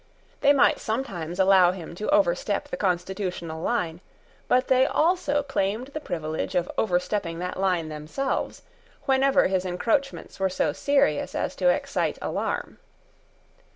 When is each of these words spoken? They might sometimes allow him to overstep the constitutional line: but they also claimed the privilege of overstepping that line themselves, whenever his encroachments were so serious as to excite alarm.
They 0.39 0.51
might 0.51 0.79
sometimes 0.79 1.39
allow 1.39 1.73
him 1.73 1.93
to 1.93 2.09
overstep 2.09 2.69
the 2.69 2.75
constitutional 2.75 3.61
line: 3.61 4.01
but 4.47 4.67
they 4.67 4.87
also 4.87 5.43
claimed 5.43 5.89
the 5.89 5.99
privilege 5.99 6.55
of 6.55 6.71
overstepping 6.75 7.37
that 7.37 7.59
line 7.59 7.89
themselves, 7.89 8.63
whenever 9.05 9.45
his 9.45 9.63
encroachments 9.63 10.39
were 10.39 10.49
so 10.49 10.73
serious 10.73 11.35
as 11.35 11.55
to 11.57 11.69
excite 11.69 12.17
alarm. 12.19 12.79